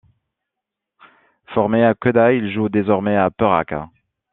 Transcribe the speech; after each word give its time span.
Formé 1.53 1.83
à 1.85 1.93
Kedah, 1.93 2.33
il 2.33 2.51
joue 2.51 2.69
désormais 2.69 3.17
à 3.17 3.29
Perak. 3.29 3.75